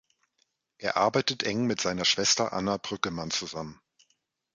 [0.79, 3.79] Er arbeitet eng mit seiner Schwester Anna Brüggemann zusammen.